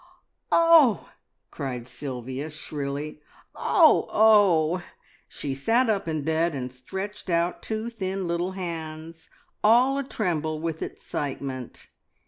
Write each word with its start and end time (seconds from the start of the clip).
"Oh!" 0.51 1.11
cried 1.51 1.85
Sylvia 1.87 2.49
shrilly. 2.49 3.21
"Oh 3.55 4.09
oh!" 4.11 4.81
She 5.27 5.53
sat 5.53 5.91
up 5.91 6.07
in 6.07 6.23
bed 6.23 6.55
and 6.55 6.73
stretched 6.73 7.29
out 7.29 7.61
two 7.61 7.87
thin 7.91 8.27
little 8.27 8.53
hands, 8.53 9.29
all 9.63 9.99
a 9.99 10.03
tremble 10.03 10.59
with 10.59 10.81
excitement. 10.81 11.91